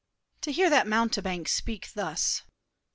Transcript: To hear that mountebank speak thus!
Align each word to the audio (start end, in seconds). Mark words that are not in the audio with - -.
To 0.41 0.51
hear 0.51 0.67
that 0.71 0.87
mountebank 0.87 1.47
speak 1.47 1.93
thus! 1.93 2.41